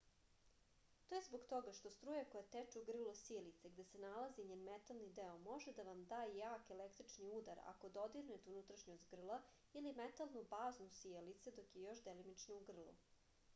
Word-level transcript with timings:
to 1.09 1.15
je 1.15 1.23
zbog 1.25 1.43
toga 1.49 1.73
što 1.79 1.89
struja 1.95 2.21
koja 2.35 2.45
teče 2.55 2.79
u 2.81 2.85
grlo 2.87 3.11
sijalice 3.19 3.69
gde 3.75 3.83
se 3.89 3.99
nalazi 4.05 4.45
njen 4.47 4.63
metalni 4.69 5.09
deo 5.19 5.35
može 5.47 5.73
da 5.81 5.85
vam 5.89 6.01
da 6.13 6.21
jak 6.39 6.71
električni 6.77 7.29
udar 7.41 7.61
ako 7.73 7.91
dodirnete 7.99 8.51
unutrašnjost 8.55 9.09
grla 9.13 9.41
ili 9.81 9.95
metalnu 10.03 10.41
bazu 10.55 10.89
sijalice 11.01 11.53
dok 11.61 11.75
je 11.79 11.85
još 11.85 12.01
uvek 12.03 12.09
delimično 12.11 12.57
u 12.61 12.65
grlu 12.71 12.91